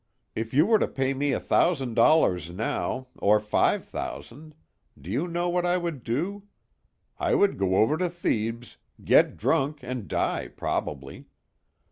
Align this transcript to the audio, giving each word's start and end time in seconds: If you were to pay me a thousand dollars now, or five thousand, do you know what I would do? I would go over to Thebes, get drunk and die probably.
If 0.33 0.51
you 0.51 0.65
were 0.65 0.79
to 0.79 0.87
pay 0.87 1.13
me 1.13 1.31
a 1.31 1.39
thousand 1.39 1.93
dollars 1.93 2.49
now, 2.49 3.09
or 3.19 3.39
five 3.39 3.85
thousand, 3.85 4.55
do 4.99 5.11
you 5.11 5.27
know 5.27 5.47
what 5.47 5.63
I 5.63 5.77
would 5.77 6.03
do? 6.03 6.45
I 7.19 7.35
would 7.35 7.55
go 7.59 7.75
over 7.75 7.97
to 7.97 8.09
Thebes, 8.09 8.77
get 9.05 9.37
drunk 9.37 9.81
and 9.83 10.07
die 10.07 10.47
probably. 10.47 11.27